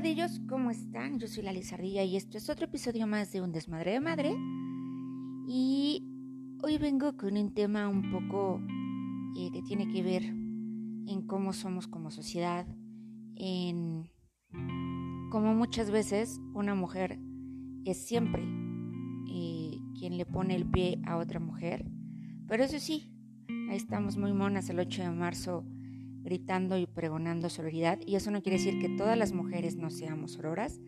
ardillos, 0.00 0.40
¿cómo 0.48 0.70
están? 0.70 1.18
Yo 1.18 1.28
soy 1.28 1.42
la 1.42 1.52
Lizardilla 1.52 2.02
y 2.04 2.16
esto 2.16 2.38
es 2.38 2.48
otro 2.48 2.64
episodio 2.64 3.06
más 3.06 3.32
de 3.32 3.42
Un 3.42 3.52
Desmadre 3.52 3.92
de 3.92 4.00
Madre. 4.00 4.34
Y 5.46 6.02
hoy 6.62 6.78
vengo 6.78 7.18
con 7.18 7.36
un 7.36 7.52
tema 7.52 7.86
un 7.86 8.10
poco 8.10 8.62
eh, 9.36 9.50
que 9.52 9.60
tiene 9.60 9.92
que 9.92 10.02
ver 10.02 10.22
en 10.22 11.26
cómo 11.26 11.52
somos 11.52 11.86
como 11.86 12.10
sociedad, 12.10 12.66
en 13.36 14.10
cómo 15.30 15.54
muchas 15.54 15.90
veces 15.90 16.40
una 16.54 16.74
mujer 16.74 17.18
es 17.84 17.98
siempre 18.02 18.42
eh, 19.30 19.76
quien 19.98 20.16
le 20.16 20.24
pone 20.24 20.56
el 20.56 20.64
pie 20.64 20.98
a 21.04 21.18
otra 21.18 21.40
mujer. 21.40 21.84
Pero 22.48 22.64
eso 22.64 22.78
sí, 22.78 23.12
ahí 23.68 23.76
estamos 23.76 24.16
muy 24.16 24.32
monas 24.32 24.70
el 24.70 24.80
8 24.80 25.02
de 25.02 25.10
marzo 25.10 25.66
gritando 26.22 26.76
y 26.78 26.86
pregonando 26.86 27.48
sororidad 27.48 27.98
y 28.06 28.16
eso 28.16 28.30
no 28.30 28.42
quiere 28.42 28.58
decir 28.58 28.78
que 28.78 28.88
todas 28.96 29.16
las 29.16 29.32
mujeres 29.32 29.76
no 29.76 29.90
seamos 29.90 30.32
sororas 30.32 30.80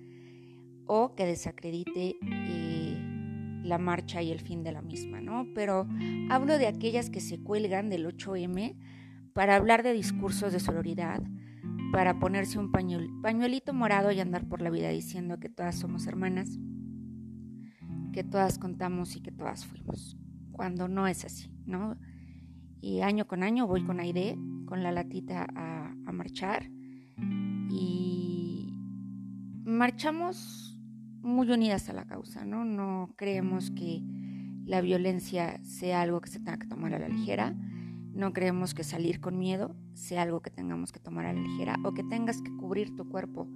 o 0.86 1.14
que 1.14 1.26
desacredite 1.26 2.16
eh, 2.22 2.96
la 3.64 3.78
marcha 3.78 4.22
y 4.22 4.30
el 4.30 4.40
fin 4.40 4.62
de 4.62 4.72
la 4.72 4.82
misma, 4.82 5.20
¿no? 5.20 5.46
Pero 5.54 5.86
hablo 6.30 6.58
de 6.58 6.66
aquellas 6.66 7.10
que 7.10 7.20
se 7.20 7.42
cuelgan 7.42 7.88
del 7.88 8.06
8M 8.06 8.76
para 9.32 9.56
hablar 9.56 9.82
de 9.82 9.92
discursos 9.92 10.52
de 10.52 10.60
sororidad, 10.60 11.22
para 11.92 12.18
ponerse 12.18 12.58
un 12.58 12.70
pañuelito 12.72 13.72
morado 13.72 14.10
y 14.12 14.20
andar 14.20 14.48
por 14.48 14.62
la 14.62 14.70
vida 14.70 14.88
diciendo 14.88 15.38
que 15.38 15.48
todas 15.48 15.78
somos 15.78 16.06
hermanas, 16.06 16.58
que 18.12 18.24
todas 18.24 18.58
contamos 18.58 19.16
y 19.16 19.22
que 19.22 19.32
todas 19.32 19.64
fuimos, 19.64 20.16
cuando 20.50 20.88
no 20.88 21.06
es 21.06 21.24
así, 21.24 21.50
¿no? 21.64 21.96
Y 22.80 23.00
año 23.00 23.26
con 23.26 23.42
año 23.42 23.66
voy 23.66 23.84
con 23.84 24.00
Aide 24.00 24.36
con 24.72 24.82
la 24.82 24.90
latita 24.90 25.46
a, 25.54 26.12
marchar 26.12 26.70
y 27.68 28.72
marchamos 29.66 30.80
muy 31.20 31.50
unidas 31.50 31.90
a 31.90 31.92
la 31.92 32.06
causa, 32.06 32.46
¿no? 32.46 32.64
No 32.64 33.12
creemos 33.18 33.70
que 33.70 34.02
la 34.64 34.80
violencia 34.80 35.62
sea 35.62 36.00
algo 36.00 36.22
que 36.22 36.30
se 36.30 36.38
tenga 36.38 36.56
que 36.56 36.68
tomar 36.68 36.94
a 36.94 36.98
la 36.98 37.10
ligera, 37.10 37.54
no 38.14 38.32
creemos 38.32 38.72
que 38.72 38.82
salir 38.82 39.20
con 39.20 39.38
miedo 39.38 39.76
sea 39.92 40.22
algo 40.22 40.40
que 40.40 40.48
tengamos 40.48 40.90
que 40.90 41.00
tomar 41.00 41.26
a 41.26 41.34
la 41.34 41.42
ligera 41.42 41.76
o 41.84 41.92
que 41.92 42.04
tengas 42.04 42.40
que 42.40 42.56
cubrir 42.56 42.96
tu 42.96 43.06
cuerpo 43.06 43.46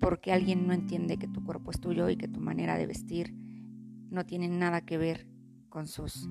porque 0.00 0.32
alguien 0.32 0.66
no 0.66 0.72
entiende 0.72 1.18
que 1.18 1.28
tu 1.28 1.44
cuerpo 1.44 1.72
es 1.72 1.78
tuyo 1.78 2.08
y 2.08 2.16
que 2.16 2.26
tu 2.26 2.40
manera 2.40 2.78
de 2.78 2.86
vestir 2.86 3.34
no 4.08 4.24
tiene 4.24 4.48
nada 4.48 4.80
que 4.80 4.96
ver 4.96 5.28
con 5.68 5.86
sus 5.86 6.26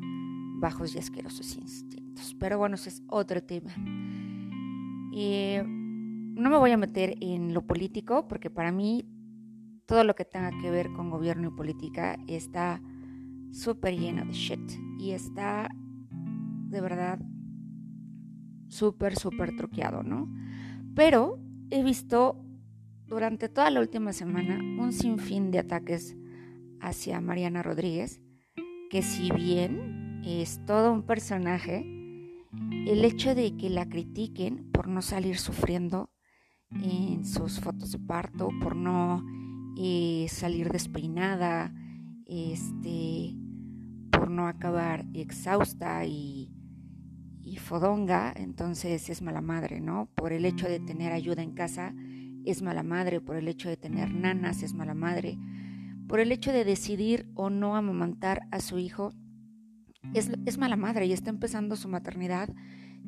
bajos 0.60 0.96
y 0.96 0.98
asquerosos 0.98 1.56
instintos. 1.56 2.05
Pero 2.40 2.58
bueno, 2.58 2.76
ese 2.76 2.90
es 2.90 3.04
otro 3.08 3.44
tema. 3.44 3.74
Y 5.12 5.58
no 5.64 6.50
me 6.50 6.58
voy 6.58 6.72
a 6.72 6.78
meter 6.78 7.16
en 7.22 7.54
lo 7.54 7.66
político 7.66 8.28
porque 8.28 8.50
para 8.50 8.72
mí 8.72 9.06
todo 9.86 10.04
lo 10.04 10.16
que 10.16 10.26
tenga 10.26 10.52
que 10.62 10.70
ver 10.70 10.92
con 10.92 11.10
gobierno 11.10 11.48
y 11.48 11.52
política 11.52 12.18
está 12.28 12.82
súper 13.52 13.98
lleno 13.98 14.26
de 14.26 14.34
shit 14.34 14.72
y 15.00 15.12
está 15.12 15.70
de 16.70 16.82
verdad 16.82 17.20
súper, 18.68 19.16
súper 19.16 19.56
truqueado, 19.56 20.04
¿no? 20.04 20.30
Pero 20.96 21.40
he 21.70 21.84
visto 21.84 22.44
durante 23.08 23.48
toda 23.48 23.70
la 23.70 23.80
última 23.80 24.12
semana 24.12 24.58
un 24.58 24.92
sinfín 24.92 25.52
de 25.52 25.60
ataques 25.60 26.18
hacia 26.82 27.22
Mariana 27.22 27.64
Rodríguez, 27.64 28.22
que 28.90 29.02
si 29.02 29.32
bien 29.32 30.22
es 30.26 30.60
todo 30.66 30.92
un 30.92 31.04
personaje, 31.04 31.95
el 32.86 33.04
hecho 33.04 33.36
de 33.36 33.56
que 33.58 33.70
la 33.70 33.88
critiquen 33.88 34.72
por 34.72 34.88
no 34.88 35.02
salir 35.02 35.38
sufriendo 35.38 36.12
en 36.72 37.26
sus 37.26 37.60
fotos 37.60 37.92
de 37.92 38.00
parto, 38.00 38.50
por 38.62 38.76
no 38.76 39.24
eh, 39.78 40.28
salir 40.30 40.72
despeinada, 40.72 41.74
este, 42.26 43.36
por 44.12 44.30
no 44.30 44.48
acabar 44.48 45.06
exhausta 45.14 46.06
y, 46.06 46.52
y 47.42 47.58
fodonga, 47.58 48.34
entonces 48.36 49.10
es 49.10 49.22
mala 49.22 49.42
madre, 49.42 49.80
¿no? 49.80 50.10
Por 50.16 50.34
el 50.34 50.46
hecho 50.46 50.68
de 50.68 50.80
tener 50.80 51.12
ayuda 51.12 51.44
en 51.44 51.52
casa 51.52 51.94
es 52.46 52.62
mala 52.62 52.84
madre, 52.84 53.22
por 53.22 53.36
el 53.36 53.48
hecho 53.48 53.70
de 53.70 53.78
tener 53.78 54.14
nanas 54.14 54.64
es 54.64 54.74
mala 54.74 54.94
madre, 54.94 55.38
por 56.08 56.20
el 56.20 56.32
hecho 56.32 56.52
de 56.52 56.64
decidir 56.64 57.28
o 57.34 57.50
no 57.50 57.76
amamantar 57.76 58.48
a 58.52 58.60
su 58.60 58.78
hijo 58.78 59.14
es, 60.14 60.58
mala 60.58 60.76
madre 60.76 61.06
y 61.06 61.14
está 61.14 61.30
empezando 61.30 61.76
su 61.76 61.88
maternidad 61.88 62.50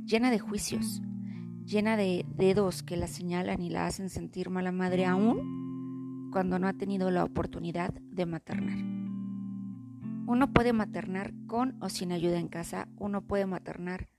llena 0.06 0.31
de 0.31 0.40
juicios, 0.40 1.02
llena 1.66 1.97
de 1.97 2.25
dedos 2.35 2.84
que 2.84 2.97
la 2.97 3.08
señalan 3.08 3.62
y 3.62 3.69
la 3.69 3.88
hacen 3.88 4.09
sentir 4.09 4.50
mala 4.50 4.72
madre 4.72 5.06
aún 5.06 6.30
cuando 6.31 6.59
no 6.59 6.68
ha 6.68 6.74
tenido 6.74 7.12
la 7.12 7.24
oportunidad 7.24 7.94
de 7.94 8.25
maternar. 8.25 8.78
Uno 10.28 10.52
puede 10.52 10.74
maternar 10.74 11.34
con 11.47 11.78
o 11.81 11.90
sin 11.90 12.12
ayuda 12.12 12.40
en 12.40 12.50
casa, 12.50 12.90
uno 12.97 13.22
puede 13.22 13.46
maternar 13.46 14.09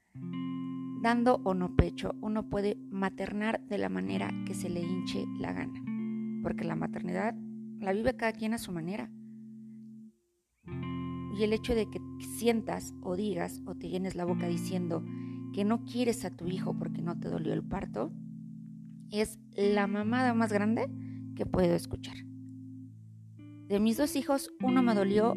dando 1.00 1.40
o 1.44 1.54
no 1.54 1.76
pecho, 1.76 2.14
uno 2.20 2.48
puede 2.48 2.76
maternar 2.90 3.60
de 3.62 3.78
la 3.78 3.88
manera 3.88 4.30
que 4.46 4.54
se 4.54 4.68
le 4.68 4.80
hinche 4.80 5.24
la 5.38 5.52
gana, 5.52 5.80
porque 6.42 6.64
la 6.64 6.76
maternidad 6.76 7.34
la 7.80 7.92
vive 7.92 8.16
cada 8.16 8.32
quien 8.32 8.54
a 8.54 8.58
su 8.58 8.72
manera. 8.72 9.10
Y 11.36 11.42
el 11.44 11.52
hecho 11.52 11.74
de 11.74 11.88
que 11.90 12.00
sientas 12.38 12.94
o 13.02 13.16
digas 13.16 13.62
o 13.66 13.74
te 13.74 13.88
llenes 13.88 14.14
la 14.14 14.24
boca 14.24 14.46
diciendo 14.46 15.04
que 15.52 15.64
no 15.64 15.84
quieres 15.84 16.24
a 16.24 16.30
tu 16.30 16.46
hijo 16.46 16.76
porque 16.76 17.02
no 17.02 17.18
te 17.18 17.28
dolió 17.28 17.52
el 17.52 17.62
parto, 17.62 18.12
es 19.10 19.38
la 19.52 19.86
mamada 19.86 20.34
más 20.34 20.52
grande 20.52 20.88
que 21.34 21.46
puedo 21.46 21.74
escuchar. 21.74 22.16
De 23.68 23.80
mis 23.80 23.96
dos 23.96 24.16
hijos, 24.16 24.50
uno 24.62 24.82
me 24.82 24.94
dolió 24.94 25.34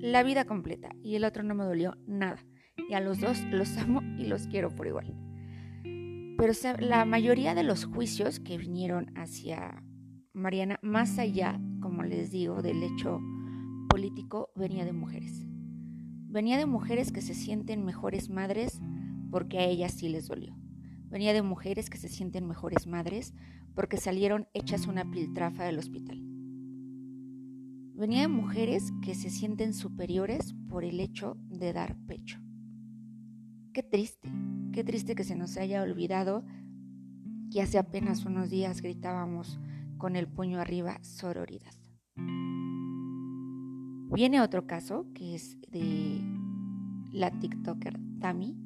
la 0.00 0.22
vida 0.22 0.44
completa 0.44 0.90
y 1.02 1.16
el 1.16 1.24
otro 1.24 1.42
no 1.42 1.54
me 1.54 1.64
dolió 1.64 1.96
nada. 2.06 2.44
Y 2.88 2.94
a 2.94 3.00
los 3.00 3.20
dos 3.20 3.42
los 3.50 3.76
amo 3.76 4.00
y 4.16 4.26
los 4.26 4.46
quiero 4.46 4.70
por 4.70 4.86
igual. 4.86 5.14
Pero 6.38 6.52
la 6.78 7.04
mayoría 7.04 7.54
de 7.54 7.64
los 7.64 7.84
juicios 7.84 8.38
que 8.38 8.58
vinieron 8.58 9.10
hacia 9.16 9.82
Mariana, 10.32 10.78
más 10.82 11.18
allá, 11.18 11.60
como 11.80 12.04
les 12.04 12.30
digo, 12.30 12.62
del 12.62 12.82
hecho 12.82 13.20
político 13.88 14.50
venía 14.54 14.84
de 14.84 14.92
mujeres. 14.92 15.46
Venía 16.30 16.58
de 16.58 16.66
mujeres 16.66 17.10
que 17.10 17.22
se 17.22 17.34
sienten 17.34 17.84
mejores 17.84 18.28
madres 18.28 18.80
porque 19.30 19.58
a 19.58 19.64
ellas 19.64 19.92
sí 19.92 20.08
les 20.08 20.28
dolió. 20.28 20.56
Venía 21.10 21.32
de 21.32 21.42
mujeres 21.42 21.88
que 21.88 21.98
se 21.98 22.08
sienten 22.08 22.46
mejores 22.46 22.86
madres 22.86 23.34
porque 23.74 23.96
salieron 23.96 24.46
hechas 24.52 24.86
una 24.86 25.10
piltrafa 25.10 25.64
del 25.64 25.78
hospital. 25.78 26.20
Venía 27.94 28.20
de 28.20 28.28
mujeres 28.28 28.92
que 29.02 29.14
se 29.14 29.30
sienten 29.30 29.74
superiores 29.74 30.54
por 30.68 30.84
el 30.84 31.00
hecho 31.00 31.36
de 31.48 31.72
dar 31.72 31.96
pecho. 32.06 32.38
Qué 33.72 33.82
triste, 33.82 34.30
qué 34.72 34.84
triste 34.84 35.14
que 35.14 35.24
se 35.24 35.34
nos 35.34 35.56
haya 35.56 35.82
olvidado 35.82 36.44
que 37.50 37.62
hace 37.62 37.78
apenas 37.78 38.24
unos 38.24 38.50
días 38.50 38.82
gritábamos 38.82 39.58
con 39.96 40.14
el 40.14 40.28
puño 40.28 40.60
arriba 40.60 40.98
sororidad. 41.02 41.72
Viene 44.10 44.40
otro 44.40 44.66
caso 44.66 45.06
que 45.14 45.34
es 45.34 45.60
de 45.70 46.20
la 47.12 47.30
TikToker 47.30 48.00
Tami, 48.20 48.56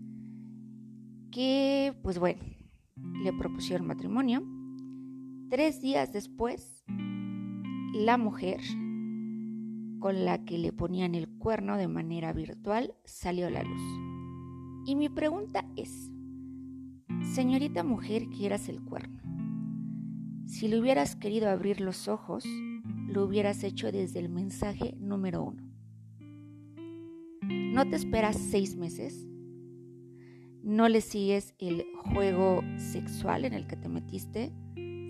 que 1.32 1.94
pues 2.02 2.18
bueno, 2.18 2.40
le 3.24 3.32
propusieron 3.32 3.86
matrimonio. 3.86 4.42
Tres 5.50 5.82
días 5.82 6.12
después, 6.12 6.84
la 7.92 8.16
mujer 8.18 8.60
con 9.98 10.24
la 10.24 10.44
que 10.44 10.58
le 10.58 10.72
ponían 10.72 11.14
el 11.16 11.28
cuerno 11.28 11.76
de 11.76 11.88
manera 11.88 12.32
virtual 12.32 12.94
salió 13.04 13.48
a 13.48 13.50
la 13.50 13.64
luz. 13.64 13.82
Y 14.86 14.94
mi 14.94 15.08
pregunta 15.08 15.64
es, 15.76 16.12
señorita 17.34 17.82
mujer 17.82 18.28
que 18.30 18.46
eras 18.46 18.68
el 18.68 18.80
cuerno, 18.80 19.20
si 20.46 20.68
le 20.68 20.78
hubieras 20.78 21.16
querido 21.16 21.50
abrir 21.50 21.80
los 21.80 22.08
ojos, 22.08 22.44
lo 23.12 23.24
hubieras 23.24 23.62
hecho 23.62 23.92
desde 23.92 24.20
el 24.20 24.30
mensaje 24.30 24.94
número 24.98 25.44
uno. 25.44 25.62
No 27.42 27.88
te 27.88 27.96
esperas 27.96 28.36
seis 28.38 28.74
meses, 28.76 29.28
no 30.62 30.88
le 30.88 31.00
sigues 31.02 31.54
el 31.58 31.84
juego 32.14 32.62
sexual 32.76 33.44
en 33.44 33.52
el 33.52 33.66
que 33.66 33.76
te 33.76 33.88
metiste 33.88 34.52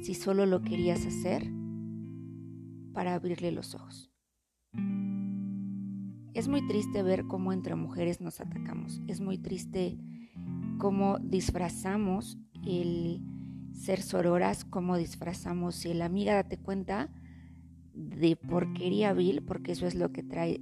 si 0.02 0.14
solo 0.14 0.46
lo 0.46 0.62
querías 0.62 1.06
hacer 1.06 1.48
para 2.92 3.14
abrirle 3.14 3.52
los 3.52 3.74
ojos. 3.74 4.10
Es 6.34 6.48
muy 6.48 6.66
triste 6.66 7.02
ver 7.02 7.26
cómo 7.26 7.52
entre 7.52 7.76
mujeres 7.76 8.20
nos 8.20 8.40
atacamos. 8.40 9.00
Es 9.06 9.20
muy 9.20 9.38
triste 9.38 9.98
cómo 10.78 11.18
disfrazamos 11.18 12.38
el 12.66 13.20
ser 13.72 14.02
sororas, 14.02 14.64
cómo 14.64 14.96
disfrazamos 14.96 15.84
el 15.84 16.02
amiga, 16.02 16.34
date 16.34 16.58
cuenta 16.58 17.10
de 17.94 18.36
porquería 18.36 19.12
vil, 19.12 19.42
porque 19.42 19.72
eso 19.72 19.86
es 19.86 19.94
lo 19.94 20.12
que 20.12 20.22
trae 20.22 20.60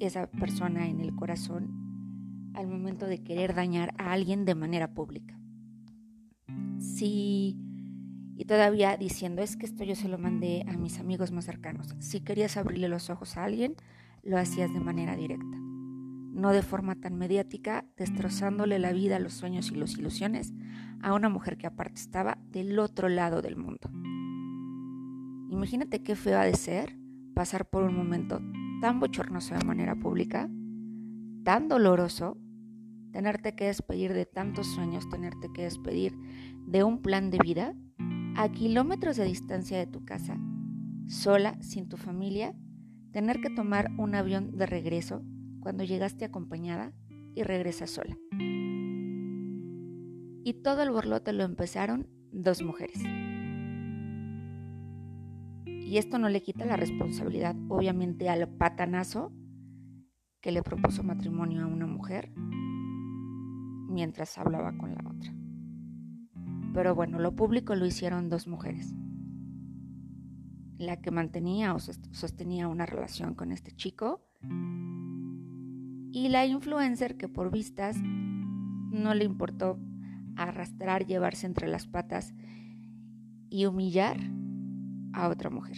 esa 0.00 0.30
persona 0.30 0.88
en 0.88 1.00
el 1.00 1.14
corazón 1.14 2.50
al 2.54 2.68
momento 2.68 3.06
de 3.06 3.22
querer 3.22 3.54
dañar 3.54 3.94
a 3.98 4.12
alguien 4.12 4.44
de 4.44 4.54
manera 4.54 4.94
pública. 4.94 5.38
Si 6.78 7.56
Y 8.36 8.46
todavía 8.46 8.96
diciendo, 8.96 9.42
es 9.42 9.56
que 9.56 9.66
esto 9.66 9.84
yo 9.84 9.94
se 9.94 10.08
lo 10.08 10.18
mandé 10.18 10.64
a 10.68 10.76
mis 10.76 10.98
amigos 10.98 11.30
más 11.30 11.44
cercanos. 11.44 11.94
Si 12.00 12.20
querías 12.20 12.56
abrirle 12.56 12.88
los 12.88 13.08
ojos 13.10 13.36
a 13.36 13.44
alguien, 13.44 13.76
lo 14.22 14.38
hacías 14.38 14.72
de 14.72 14.80
manera 14.80 15.14
directa, 15.14 15.56
no 15.56 16.50
de 16.50 16.62
forma 16.62 16.96
tan 16.96 17.16
mediática, 17.16 17.84
destrozándole 17.96 18.78
la 18.78 18.92
vida, 18.92 19.20
los 19.20 19.34
sueños 19.34 19.70
y 19.70 19.76
las 19.76 19.92
ilusiones 19.92 20.52
a 21.00 21.12
una 21.12 21.28
mujer 21.28 21.56
que 21.56 21.66
aparte 21.66 22.00
estaba 22.00 22.38
del 22.50 22.78
otro 22.78 23.08
lado 23.08 23.40
del 23.40 23.56
mundo. 23.56 23.90
Imagínate 25.54 26.02
qué 26.02 26.16
feo 26.16 26.36
ha 26.40 26.44
de 26.44 26.56
ser 26.56 26.98
pasar 27.32 27.70
por 27.70 27.84
un 27.84 27.96
momento 27.96 28.40
tan 28.80 28.98
bochornoso 28.98 29.54
de 29.54 29.64
manera 29.64 29.94
pública, 29.94 30.50
tan 31.44 31.68
doloroso, 31.68 32.36
tenerte 33.12 33.54
que 33.54 33.66
despedir 33.66 34.14
de 34.14 34.26
tantos 34.26 34.66
sueños, 34.66 35.08
tenerte 35.08 35.48
que 35.54 35.62
despedir 35.62 36.12
de 36.66 36.82
un 36.82 37.00
plan 37.02 37.30
de 37.30 37.38
vida 37.38 37.72
a 38.34 38.50
kilómetros 38.50 39.16
de 39.16 39.26
distancia 39.26 39.78
de 39.78 39.86
tu 39.86 40.04
casa, 40.04 40.36
sola, 41.06 41.56
sin 41.62 41.88
tu 41.88 41.98
familia, 41.98 42.56
tener 43.12 43.40
que 43.40 43.50
tomar 43.50 43.92
un 43.96 44.16
avión 44.16 44.58
de 44.58 44.66
regreso 44.66 45.22
cuando 45.60 45.84
llegaste 45.84 46.24
acompañada 46.24 46.92
y 47.36 47.44
regresas 47.44 47.90
sola. 47.90 48.18
Y 50.42 50.54
todo 50.64 50.82
el 50.82 50.90
borlote 50.90 51.32
lo 51.32 51.44
empezaron 51.44 52.08
dos 52.32 52.60
mujeres. 52.60 53.00
Y 55.84 55.98
esto 55.98 56.18
no 56.18 56.28
le 56.28 56.42
quita 56.42 56.64
la 56.64 56.76
responsabilidad, 56.76 57.54
obviamente, 57.68 58.28
al 58.30 58.48
patanazo 58.48 59.32
que 60.40 60.50
le 60.50 60.62
propuso 60.62 61.02
matrimonio 61.02 61.62
a 61.62 61.66
una 61.66 61.86
mujer 61.86 62.32
mientras 63.88 64.36
hablaba 64.38 64.76
con 64.76 64.94
la 64.94 65.00
otra. 65.08 65.32
Pero 66.72 66.94
bueno, 66.94 67.18
lo 67.18 67.36
público 67.36 67.74
lo 67.74 67.86
hicieron 67.86 68.28
dos 68.28 68.48
mujeres. 68.48 68.94
La 70.78 71.00
que 71.00 71.10
mantenía 71.10 71.74
o 71.74 71.78
sostenía 71.78 72.66
una 72.66 72.86
relación 72.86 73.34
con 73.34 73.52
este 73.52 73.72
chico 73.72 74.26
y 76.12 76.28
la 76.28 76.46
influencer 76.46 77.16
que 77.16 77.28
por 77.28 77.50
vistas 77.50 77.96
no 78.02 79.14
le 79.14 79.24
importó 79.24 79.78
arrastrar, 80.36 81.06
llevarse 81.06 81.46
entre 81.46 81.68
las 81.68 81.86
patas 81.86 82.34
y 83.50 83.66
humillar 83.66 84.18
a 85.14 85.28
otra 85.28 85.50
mujer. 85.50 85.76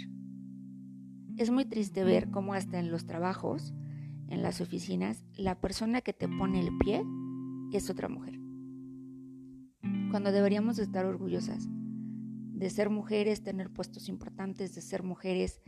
Es 1.36 1.50
muy 1.50 1.66
triste 1.66 2.02
ver 2.02 2.30
cómo 2.30 2.54
hasta 2.54 2.78
en 2.78 2.90
los 2.90 3.06
trabajos, 3.06 3.74
en 4.28 4.42
las 4.42 4.60
oficinas, 4.60 5.22
la 5.36 5.60
persona 5.60 6.00
que 6.00 6.12
te 6.12 6.28
pone 6.28 6.60
el 6.60 6.76
pie 6.78 7.02
es 7.72 7.90
otra 7.90 8.08
mujer. 8.08 8.40
Cuando 10.10 10.32
deberíamos 10.32 10.78
estar 10.78 11.04
orgullosas 11.04 11.68
de 11.68 12.70
ser 12.70 12.88
mujeres, 12.88 13.42
tener 13.42 13.70
puestos 13.70 14.08
importantes, 14.08 14.74
de 14.74 14.80
ser 14.80 15.02
mujeres 15.02 15.60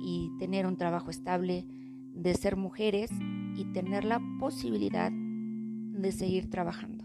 y 0.00 0.30
tener 0.38 0.66
un 0.66 0.78
trabajo 0.78 1.10
estable, 1.10 1.66
de 2.14 2.34
ser 2.34 2.56
mujeres 2.56 3.10
y 3.56 3.66
tener 3.72 4.04
la 4.04 4.20
posibilidad 4.40 5.12
de 5.12 6.12
seguir 6.12 6.48
trabajando. 6.48 7.04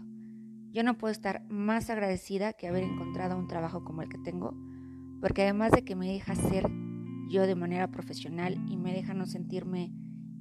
Yo 0.72 0.82
no 0.82 0.96
puedo 0.96 1.12
estar 1.12 1.44
más 1.50 1.90
agradecida 1.90 2.54
que 2.54 2.66
haber 2.66 2.84
encontrado 2.84 3.38
un 3.38 3.46
trabajo 3.46 3.84
como 3.84 4.00
el 4.00 4.08
que 4.08 4.18
tengo, 4.18 4.56
porque 5.24 5.40
además 5.40 5.72
de 5.72 5.86
que 5.86 5.96
me 5.96 6.06
deja 6.06 6.34
ser 6.34 6.70
yo 7.30 7.46
de 7.46 7.54
manera 7.54 7.90
profesional 7.90 8.62
y 8.68 8.76
me 8.76 8.92
deja 8.92 9.14
no 9.14 9.24
sentirme 9.24 9.90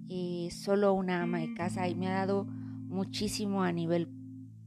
eh, 0.10 0.50
solo 0.52 0.92
una 0.92 1.24
ama 1.24 1.40
de 1.40 1.54
casa 1.54 1.88
y 1.88 1.96
me 1.96 2.10
ha 2.10 2.12
dado 2.12 2.44
muchísimo 2.44 3.64
a 3.64 3.72
nivel 3.72 4.10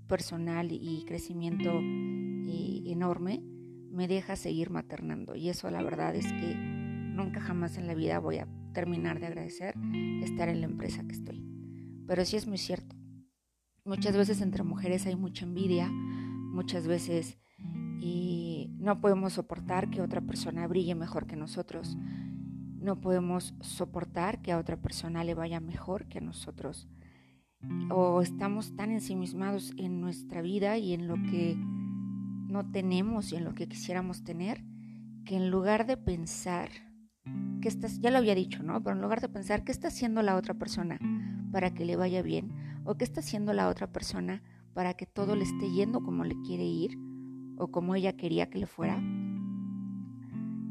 personal 0.07 0.73
y 0.73 1.05
crecimiento 1.07 1.71
eh, 1.83 2.83
enorme, 2.87 3.43
me 3.91 4.09
deja 4.09 4.37
seguir 4.37 4.71
maternando. 4.71 5.35
Y 5.37 5.51
eso 5.51 5.71
la 5.71 5.83
verdad 5.83 6.17
es 6.17 6.25
que 6.33 6.55
nunca 6.55 7.43
jamás 7.43 7.77
en 7.77 7.87
la 7.87 7.93
vida 7.93 8.19
voy 8.19 8.39
a 8.39 8.49
terminar 8.73 9.21
de 9.21 9.27
agradecer 9.27 9.75
estar 10.23 10.49
en 10.49 10.63
la 10.63 10.67
empresa 10.67 11.05
que 11.07 11.13
estoy. 11.13 11.45
Pero 12.07 12.25
sí 12.25 12.37
es 12.39 12.47
muy 12.47 12.57
cierto. 12.57 12.97
Muchas 13.85 14.17
veces 14.17 14.41
entre 14.41 14.63
mujeres 14.63 15.05
hay 15.05 15.15
mucha 15.15 15.45
envidia, 15.45 15.91
muchas 15.91 16.87
veces 16.87 17.37
y 18.01 18.71
no 18.79 19.01
podemos 19.01 19.35
soportar 19.35 19.91
que 19.91 20.03
otra 20.03 20.21
persona 20.21 20.67
brille 20.67 20.95
mejor 20.95 21.27
que 21.27 21.37
nosotros. 21.37 21.97
No 22.79 23.01
podemos 23.01 23.55
soportar 23.61 24.43
que 24.43 24.53
a 24.53 24.59
otra 24.59 24.77
persona 24.77 25.25
le 25.25 25.35
vaya 25.35 25.61
mejor 25.61 26.07
que 26.07 26.19
a 26.19 26.21
nosotros. 26.21 26.89
O 27.91 28.21
estamos 28.21 28.77
tan 28.77 28.91
ensimismados 28.91 29.73
en 29.77 30.01
nuestra 30.01 30.43
vida 30.43 30.79
y 30.79 30.93
en 30.93 31.09
lo 31.09 31.15
que 31.15 31.57
no 31.57 32.71
tenemos 32.71 33.33
y 33.33 33.37
en 33.37 33.45
lo 33.45 33.55
que 33.55 33.69
quisiéramos 33.69 34.23
tener, 34.25 34.63
que 35.25 35.37
en 35.37 35.51
lugar 35.51 35.87
de 35.87 35.97
pensar, 35.97 36.69
que 37.61 37.69
estás, 37.69 38.01
ya 38.01 38.11
lo 38.11 38.19
había 38.19 38.35
dicho, 38.35 38.63
¿no? 38.63 38.83
Pero 38.83 38.95
en 38.95 39.03
lugar 39.03 39.21
de 39.21 39.29
pensar 39.29 39.65
qué 39.65 39.73
está 39.73 39.89
haciendo 39.89 40.23
la 40.23 40.37
otra 40.37 40.55
persona 40.55 41.01
para 41.51 41.75
que 41.75 41.85
le 41.85 41.97
vaya 41.97 42.23
bien, 42.23 42.53
o 42.85 42.95
qué 42.97 43.05
está 43.05 43.21
haciendo 43.21 43.53
la 43.53 43.69
otra 43.69 43.91
persona 43.91 44.43
para 44.75 44.95
que 44.95 45.07
todo 45.07 45.35
le 45.35 45.45
esté 45.45 45.71
yendo 45.71 46.03
como 46.03 46.25
le 46.25 46.37
quiere 46.43 46.65
ir, 46.65 46.99
o 47.59 47.71
como 47.71 47.95
ella 47.95 48.17
quería 48.17 48.51
que 48.51 48.59
le 48.59 48.67
fuera, 48.67 49.03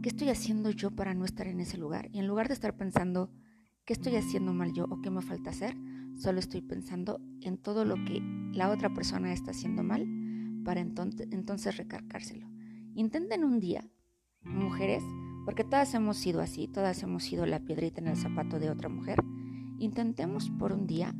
¿qué 0.01 0.09
estoy 0.09 0.29
haciendo 0.29 0.69
yo 0.71 0.91
para 0.91 1.13
no 1.13 1.25
estar 1.25 1.47
en 1.47 1.59
ese 1.59 1.77
lugar? 1.77 2.09
Y 2.11 2.19
en 2.19 2.27
lugar 2.27 2.47
de 2.47 2.53
estar 2.53 2.75
pensando, 2.75 3.31
¿qué 3.85 3.93
estoy 3.93 4.15
haciendo 4.15 4.53
mal 4.53 4.73
yo 4.73 4.85
o 4.89 5.01
qué 5.01 5.09
me 5.09 5.21
falta 5.21 5.49
hacer? 5.49 5.75
Solo 6.17 6.39
estoy 6.39 6.61
pensando 6.61 7.19
en 7.41 7.57
todo 7.57 7.85
lo 7.85 7.95
que 8.05 8.21
la 8.53 8.69
otra 8.69 8.93
persona 8.93 9.33
está 9.33 9.51
haciendo 9.51 9.83
mal 9.83 10.07
para 10.63 10.79
entonces, 10.79 11.27
entonces 11.31 11.77
recargárselo. 11.77 12.47
Intenten 12.95 13.43
un 13.43 13.59
día, 13.59 13.87
mujeres, 14.43 15.03
porque 15.45 15.63
todas 15.63 15.93
hemos 15.93 16.17
sido 16.17 16.41
así, 16.41 16.67
todas 16.67 17.03
hemos 17.03 17.23
sido 17.23 17.45
la 17.45 17.59
piedrita 17.59 18.01
en 18.01 18.07
el 18.07 18.17
zapato 18.17 18.59
de 18.59 18.69
otra 18.69 18.89
mujer. 18.89 19.19
Intentemos 19.79 20.49
por 20.49 20.71
un 20.71 20.87
día 20.87 21.13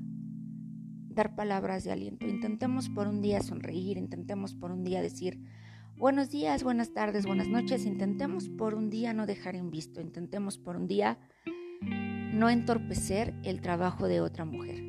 dar 1.15 1.35
palabras 1.35 1.83
de 1.83 1.91
aliento. 1.91 2.27
Intentemos 2.27 2.89
por 2.89 3.07
un 3.07 3.21
día 3.21 3.41
sonreír, 3.41 3.97
intentemos 3.97 4.53
por 4.53 4.71
un 4.71 4.83
día 4.83 5.01
decir 5.01 5.39
buenos 5.97 6.30
días, 6.30 6.63
buenas 6.63 6.94
tardes, 6.94 7.25
buenas 7.25 7.47
noches. 7.47 7.86
Intentemos 7.86 8.50
por 8.50 8.75
un 8.75 8.89
día 8.89 9.13
no 9.13 9.25
dejar 9.25 9.56
en 9.56 9.71
visto, 9.71 10.01
intentemos 10.01 10.57
por 10.57 10.75
un 10.75 10.88
día 10.88 11.18
no 11.81 12.50
entorpecer 12.50 13.33
el 13.44 13.62
trabajo 13.62 14.07
de 14.07 14.21
otra 14.21 14.45
mujer. 14.45 14.83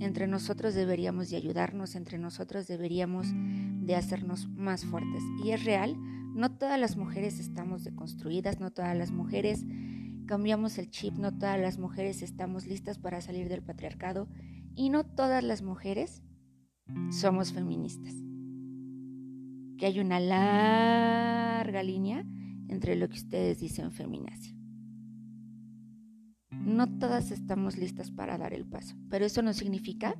Entre 0.00 0.26
nosotros 0.26 0.74
deberíamos 0.74 1.30
de 1.30 1.36
ayudarnos, 1.36 1.94
entre 1.94 2.18
nosotros 2.18 2.66
deberíamos 2.66 3.28
de 3.32 3.94
hacernos 3.94 4.48
más 4.48 4.84
fuertes. 4.84 5.22
Y 5.44 5.52
es 5.52 5.64
real, 5.64 5.96
no 6.34 6.56
todas 6.56 6.78
las 6.78 6.96
mujeres 6.96 7.38
estamos 7.38 7.84
deconstruidas, 7.84 8.60
no 8.60 8.72
todas 8.72 8.96
las 8.96 9.12
mujeres 9.12 9.64
cambiamos 10.26 10.78
el 10.78 10.90
chip, 10.90 11.14
no 11.14 11.36
todas 11.36 11.60
las 11.60 11.78
mujeres 11.78 12.22
estamos 12.22 12.66
listas 12.66 12.98
para 12.98 13.20
salir 13.20 13.48
del 13.48 13.62
patriarcado 13.62 14.28
y 14.74 14.90
no 14.90 15.04
todas 15.04 15.44
las 15.44 15.62
mujeres 15.62 16.22
somos 17.10 17.52
feministas. 17.52 18.14
Que 19.78 19.86
hay 19.86 20.00
una 20.00 20.20
larga 20.20 21.82
línea 21.82 22.24
entre 22.68 22.96
lo 22.96 23.08
que 23.08 23.16
ustedes 23.16 23.60
dicen 23.60 23.92
feminacia. 23.92 24.54
No 26.50 26.98
todas 26.98 27.30
estamos 27.30 27.76
listas 27.76 28.10
para 28.10 28.38
dar 28.38 28.54
el 28.54 28.66
paso, 28.66 28.96
pero 29.10 29.26
eso 29.26 29.42
no 29.42 29.52
significa 29.52 30.14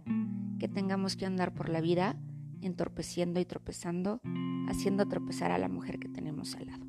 que 0.58 0.68
tengamos 0.68 1.16
que 1.16 1.26
andar 1.26 1.54
por 1.54 1.68
la 1.68 1.80
vida 1.80 2.20
entorpeciendo 2.60 3.40
y 3.40 3.44
tropezando, 3.44 4.20
haciendo 4.68 5.06
tropezar 5.06 5.50
a 5.50 5.58
la 5.58 5.68
mujer 5.68 5.98
que 5.98 6.08
tenemos 6.08 6.54
al 6.54 6.66
lado. 6.66 6.86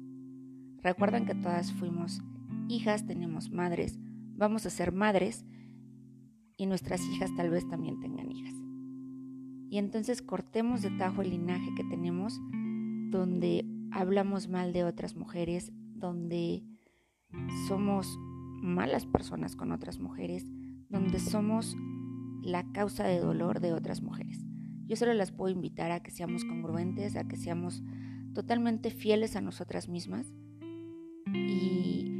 Recuerden 0.81 1.25
que 1.25 1.35
todas 1.35 1.71
fuimos 1.73 2.21
hijas, 2.67 3.05
tenemos 3.05 3.49
madres, 3.49 3.97
vamos 4.35 4.65
a 4.65 4.69
ser 4.69 4.91
madres 4.91 5.45
y 6.57 6.65
nuestras 6.65 7.01
hijas 7.01 7.31
tal 7.35 7.49
vez 7.49 7.67
también 7.67 7.99
tengan 7.99 8.31
hijas. 8.31 8.53
Y 9.75 9.77
entonces 9.77 10.21
cortemos 10.21 10.81
de 10.81 10.89
tajo 10.89 11.21
el 11.21 11.31
linaje 11.31 11.69
que 11.75 11.83
tenemos 11.83 12.39
donde 13.09 13.65
hablamos 13.91 14.47
mal 14.47 14.71
de 14.71 14.85
otras 14.85 15.17
mujeres, 15.17 15.73
donde 15.95 16.63
somos 17.67 18.17
malas 18.61 19.05
personas 19.05 19.57
con 19.57 19.73
otras 19.73 19.99
mujeres, 19.99 20.45
donde 20.87 21.19
somos 21.19 21.75
la 22.41 22.71
causa 22.71 23.03
de 23.03 23.19
dolor 23.19 23.59
de 23.59 23.73
otras 23.73 24.01
mujeres. 24.01 24.45
Yo 24.85 24.95
solo 24.95 25.13
las 25.13 25.33
puedo 25.33 25.53
invitar 25.53 25.91
a 25.91 26.01
que 26.01 26.11
seamos 26.11 26.45
congruentes, 26.45 27.17
a 27.17 27.27
que 27.27 27.35
seamos 27.35 27.83
totalmente 28.33 28.91
fieles 28.91 29.35
a 29.35 29.41
nosotras 29.41 29.89
mismas 29.89 30.33
y 31.33 32.13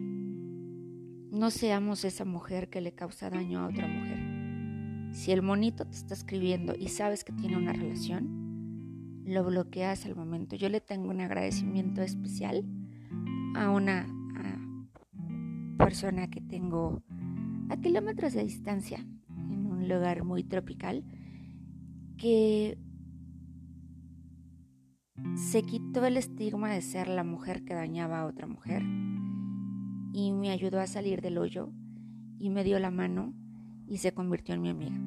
no 1.32 1.52
seamos 1.52 2.04
esa 2.04 2.26
mujer 2.26 2.70
que 2.70 2.82
le 2.82 2.92
causa 2.92 3.30
daño 3.30 3.62
a 3.62 3.68
otra 3.70 3.88
mujer. 3.88 4.25
Si 5.16 5.32
el 5.32 5.42
monito 5.42 5.86
te 5.86 5.96
está 5.96 6.14
escribiendo 6.14 6.76
y 6.78 6.90
sabes 6.90 7.24
que 7.24 7.32
tiene 7.32 7.56
una 7.56 7.72
relación, 7.72 9.24
lo 9.24 9.46
bloqueas 9.46 10.06
al 10.06 10.14
momento. 10.14 10.58
Yo 10.58 10.68
le 10.68 10.82
tengo 10.82 11.10
un 11.10 11.22
agradecimiento 11.22 12.02
especial 12.02 12.66
a 13.56 13.70
una 13.70 14.06
persona 15.78 16.30
que 16.30 16.42
tengo 16.42 17.02
a 17.70 17.78
kilómetros 17.78 18.34
de 18.34 18.44
distancia, 18.44 19.08
en 19.30 19.66
un 19.66 19.88
lugar 19.88 20.26
muy 20.26 20.44
tropical, 20.44 21.06
que 22.18 22.78
se 25.38 25.64
quitó 25.64 26.06
el 26.06 26.18
estigma 26.18 26.74
de 26.74 26.82
ser 26.82 27.08
la 27.08 27.24
mujer 27.24 27.64
que 27.64 27.74
dañaba 27.74 28.20
a 28.20 28.26
otra 28.26 28.48
mujer 28.48 28.84
y 30.12 30.34
me 30.34 30.52
ayudó 30.52 30.82
a 30.82 30.88
salir 30.88 31.22
del 31.22 31.38
hoyo 31.38 31.72
y 32.38 32.50
me 32.50 32.66
dio 32.66 32.80
la 32.80 32.92
mano 32.92 33.34
y 33.88 33.98
se 33.98 34.14
convirtió 34.14 34.56
en 34.56 34.62
mi 34.62 34.70
amiga. 34.70 34.98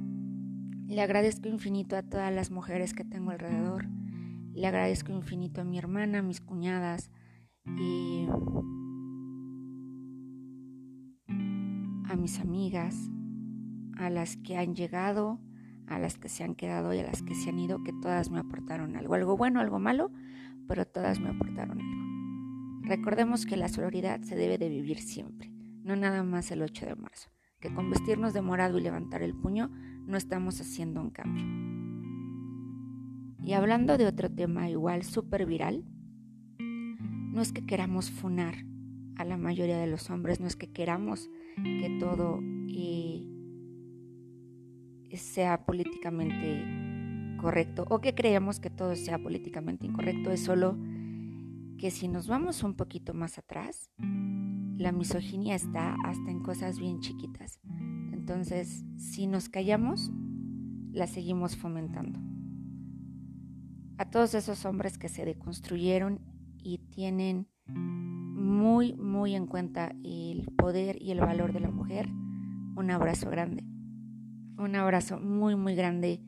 Le 0.87 1.03
agradezco 1.03 1.49
infinito 1.49 1.97
a 1.97 2.03
todas 2.03 2.33
las 2.33 2.51
mujeres 2.51 2.95
que 2.95 3.05
tengo 3.05 3.31
alrededor. 3.31 3.87
Le 4.55 4.67
agradezco 4.67 5.13
infinito 5.13 5.61
a 5.61 5.65
mi 5.65 5.79
hermana, 5.79 6.21
a 6.21 6.23
mis 6.23 6.41
cuñadas 6.41 7.11
y 7.67 8.27
a 12.09 12.17
mis 12.17 12.41
amigas, 12.41 12.97
a 13.99 14.09
las 14.09 14.37
que 14.39 14.57
han 14.57 14.75
llegado, 14.75 15.39
a 15.87 15.99
las 15.99 16.17
que 16.17 16.29
se 16.29 16.45
han 16.45 16.55
quedado 16.55 16.95
y 16.95 16.99
a 16.99 17.05
las 17.05 17.23
que 17.23 17.35
se 17.35 17.51
han 17.51 17.59
ido, 17.59 17.83
que 17.85 17.93
todas 17.93 18.31
me 18.31 18.39
aportaron 18.39 18.97
algo, 18.97 19.15
algo 19.15 19.37
bueno, 19.37 19.61
algo 19.61 19.79
malo, 19.79 20.11
pero 20.67 20.87
todas 20.87 21.21
me 21.21 21.31
aportaron 21.31 21.81
algo. 21.81 22.89
Recordemos 22.89 23.45
que 23.45 23.57
la 23.57 23.69
sororidad 23.69 24.23
se 24.23 24.37
debe 24.37 24.57
de 24.57 24.71
vivir 24.71 24.99
siempre, 25.01 25.51
no 25.83 25.97
nada 25.97 26.23
más 26.23 26.51
el 26.51 26.63
8 26.63 26.87
de 26.87 26.97
marzo, 26.97 27.29
que 27.61 27.73
con 27.73 27.91
vestirnos 27.91 28.33
de 28.33 28.43
morado 28.43 28.79
y 28.79 28.83
levantar 28.83 29.23
el 29.23 29.35
puño 29.35 29.71
no 30.07 30.17
estamos 30.17 30.61
haciendo 30.61 31.01
un 31.01 31.11
cambio. 31.11 31.45
Y 33.45 33.53
hablando 33.53 33.99
de 33.99 34.07
otro 34.07 34.31
tema 34.31 34.69
igual 34.69 35.03
súper 35.05 35.47
viral, 35.47 35.85
no 36.59 37.41
es 37.41 37.53
que 37.53 37.65
queramos 37.65 38.11
funar 38.11 38.55
a 39.17 39.25
la 39.25 39.37
mayoría 39.37 39.79
de 39.79 39.87
los 39.87 40.11
hombres, 40.11 40.41
no 40.41 40.47
es 40.47 40.57
que 40.57 40.71
queramos 40.71 41.31
que 41.57 41.97
todo 41.99 42.41
sea 45.15 45.65
políticamente 45.65 46.65
correcto 47.41 47.85
o 47.89 48.01
que 48.01 48.15
creamos 48.15 48.61
que 48.61 48.71
todo 48.71 48.95
sea 48.95 49.19
políticamente 49.19 49.87
incorrecto, 49.87 50.31
es 50.31 50.41
solo 50.41 50.77
que 51.79 51.91
si 51.91 52.09
nos 52.09 52.29
vamos 52.29 52.63
un 52.63 52.75
poquito 52.75 53.15
más 53.15 53.39
atrás, 53.39 53.91
la 54.79 54.93
misoginia 54.93 55.57
está 55.57 55.97
hasta 56.05 56.31
en 56.31 56.41
cosas 56.41 56.79
bien 56.79 57.01
chiquitas. 57.01 57.61
Entonces, 58.13 58.85
si 58.97 59.27
nos 59.27 59.49
callamos, 59.49 60.13
la 60.93 61.09
seguimos 61.09 61.57
fomentando. 61.57 62.21
A 63.99 64.09
todos 64.09 64.35
esos 64.35 64.65
hombres 64.65 64.97
que 64.97 65.09
se 65.09 65.25
deconstruyeron 65.25 66.21
y 66.63 66.79
tienen 66.79 67.49
muy, 67.67 68.95
muy 68.95 69.35
en 69.35 69.47
cuenta 69.47 69.93
el 70.05 70.47
poder 70.57 71.03
y 71.03 71.11
el 71.11 71.21
valor 71.21 71.53
de 71.53 71.61
la 71.61 71.71
mujer, 71.71 72.09
un 72.77 72.91
abrazo 72.93 73.29
grande. 73.31 73.65
Un 74.57 74.77
abrazo 74.77 75.19
muy, 75.19 75.57
muy 75.57 75.75
grande 75.75 76.23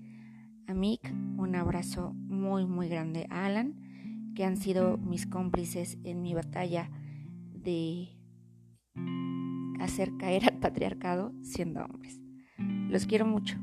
a 0.67 0.75
Mick, 0.75 1.15
un 1.37 1.55
abrazo 1.55 2.13
muy, 2.15 2.67
muy 2.67 2.89
grande 2.89 3.29
a 3.31 3.47
Alan, 3.47 3.77
que 4.35 4.45
han 4.45 4.57
sido 4.57 4.99
mis 4.99 5.27
cómplices 5.27 5.99
en 6.03 6.23
mi 6.23 6.35
batalla 6.35 6.91
de 7.53 8.20
hacer 9.81 10.17
caer 10.19 10.45
al 10.45 10.59
patriarcado 10.59 11.33
siendo 11.43 11.85
hombres. 11.85 12.21
Los 12.89 13.07
quiero 13.07 13.27
mucho. 13.27 13.59